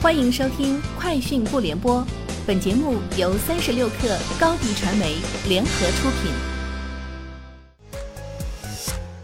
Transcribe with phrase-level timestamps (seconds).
[0.00, 2.00] 欢迎收听《快讯不联播》，
[2.46, 5.16] 本节目由三十六克高低传媒
[5.48, 6.30] 联合出品。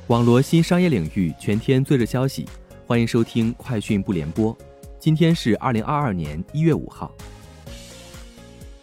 [0.09, 2.45] 网罗新商业领域全天最热消息，
[2.89, 4.53] 欢迎收听《快讯不联播》。
[4.99, 7.09] 今天是二零二二年一月五号。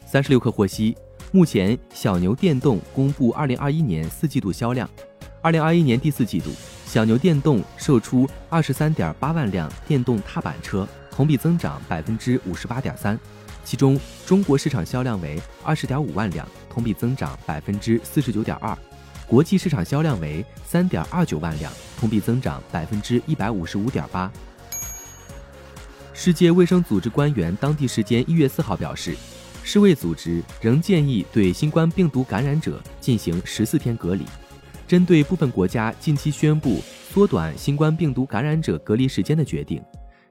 [0.06, 0.96] 三十六克获悉，
[1.34, 4.90] 目前小牛电动公布二零二一年四季度销量，
[5.42, 6.52] 二零二一年第四季度，
[6.86, 10.88] 小牛电动售出二十三点八万辆电动踏板车。
[11.22, 13.16] 同比增长百分之五十八点三，
[13.64, 18.76] 其中中国市场销量为二十点五万辆，同比增长百分之四十九点二；
[19.28, 24.32] 国际市场销量为三点二九万辆，同比增长百分之一百五十五点八。
[26.12, 29.16] 世界卫生组织官员当地时间一月四号表示，
[29.64, 34.26] 世卫组织仍建议对新冠病毒感染者进行十四天隔离。
[34.88, 36.82] 针对部分国家近期宣布
[37.14, 39.80] 缩短新冠病毒感染者隔离时间的决定。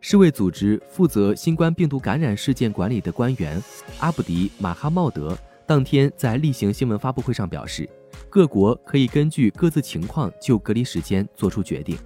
[0.03, 3.63] 世卫组织负责新冠病毒感染事件管理的官员
[3.99, 7.89] 阿卜迪马哈茂德当天在例行新闻发布会上表示，
[8.31, 11.97] 各国可以根据各自情况就隔离时间作出决定。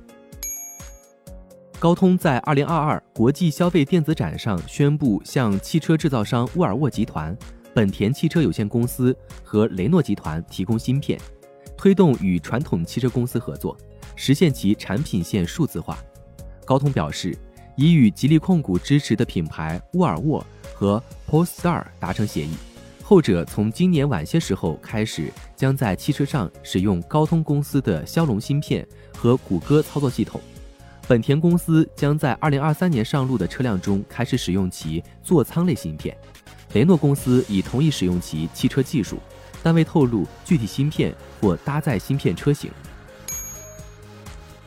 [1.79, 7.37] 高通在二零二二国际消费电子展上宣布，向汽车制造商沃尔沃集团、
[7.73, 11.19] 本田汽车有限公司和雷诺集团提供芯片，
[11.77, 13.77] 推动与传统汽车公司合作，
[14.17, 15.97] 实现其产品线数字化。
[16.67, 17.39] 高通表示。
[17.77, 20.45] 已与吉利控股支持的品牌沃尔沃
[20.75, 22.51] 和 Polestar 达成协议，
[23.03, 30.41] 后者从今年晚些时候开始将在汽车上使用高通公司的骁龙芯片和谷歌操作系统。
[31.07, 36.17] 本田公司将在2023年上路的车辆中开始使用其座舱类芯片。
[36.73, 39.19] 雷诺公司已同意使用其汽车技术，
[39.63, 42.71] 但未透露具体芯片或搭载芯片车型。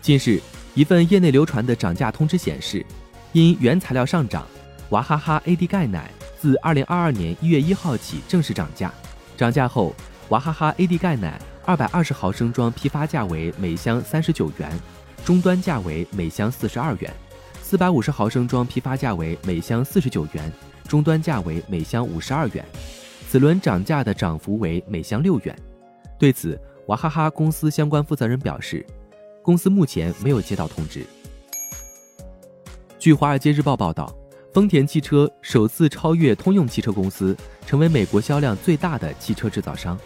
[0.02, 0.42] 近日。
[0.78, 2.86] 一份业内流传的涨价通知显示，
[3.32, 4.46] 因原材料上涨，
[4.92, 8.94] 娃哈哈 AD 钙奶自2022年1月1号起正式涨价。
[9.36, 9.96] 涨价后，
[10.30, 14.72] 娃哈哈 AD 钙奶220毫升装批发价为每箱39元，
[15.26, 17.12] 终端价为每箱42元
[17.66, 20.54] ；450毫升装批发价为每箱49元，
[20.88, 22.64] 终端价为每箱52元。
[23.28, 25.58] 此轮涨价的涨幅为每箱6元。
[26.20, 26.56] 对此，
[26.86, 28.86] 娃哈哈公司相关负责人表示。
[29.48, 31.06] 公司目前没有接到通知。
[33.00, 34.14] 据《华尔街日报》报道，
[34.54, 37.34] 丰田汽车首次超越通用汽车公司，
[37.66, 39.98] 成为美国销量最大的汽车制造商。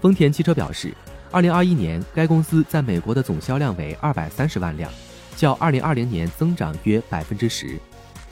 [0.00, 0.92] 丰田汽车表示
[1.30, 4.90] ，2021年该公司在美国的总销量为230万辆，
[5.36, 7.78] 较2020年增长约百分之十。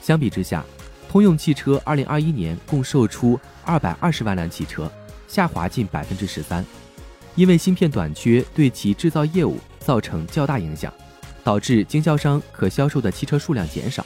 [0.01, 0.65] 相比之下，
[1.07, 4.91] 通用汽车2021年共售出220万辆汽车，
[5.25, 6.65] 下滑近百分之十三，
[7.35, 9.57] 因为芯片短缺对其制造业务。
[9.89, 10.93] 造成较大影响，
[11.43, 14.05] 导致经销商可销售的汽车数量减少。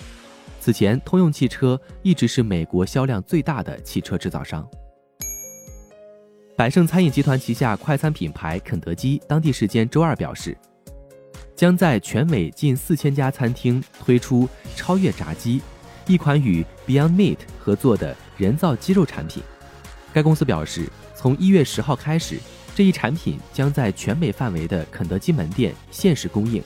[0.61, 4.65] 此前，通用汽车一直是美国销量最大的汽车制造商。
[6.55, 10.57] 百胜餐饮集团旗下快餐品牌肯德基当地时间周二表示，
[11.53, 15.61] 将在全美近四千家餐厅推出超越炸鸡，
[16.07, 19.43] 一款与 Beyond Meat 合作的人造鸡肉产品。
[20.13, 22.39] 该公司表示，从一月十号开始。
[22.75, 26.63] 这一产品将在全美范围的肯德基门店限时供应，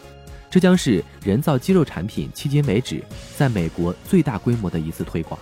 [0.49, 3.03] 这将是人造鸡肉产品迄今为止
[3.35, 5.37] 在美国最大规模的一次推广。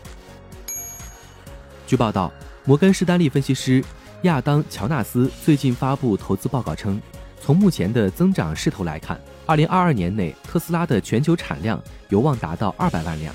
[1.86, 2.31] 据报道，
[2.64, 3.84] 摩根士丹利分析师
[4.24, 7.00] 亚当·乔纳斯最近发布投资报告称，
[7.40, 13.31] 从目前的增长势头来看，2022年内特斯拉的全球产量有望达到200万辆，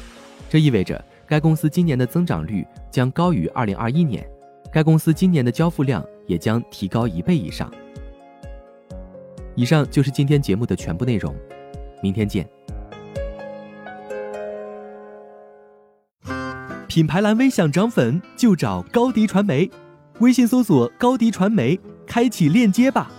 [0.48, 4.28] 这意味着该公司今年的增长率将高于2021年。
[4.72, 7.68] 该公司今年的交付量也将提高一倍以上。
[9.56, 11.34] 以上就是今天节目的全部内容，
[12.00, 12.48] 明天见。
[16.86, 19.68] 品牌蓝 V 想涨粉就找高迪传媒，
[20.20, 23.10] 微信搜索高迪传媒，开启链接吧。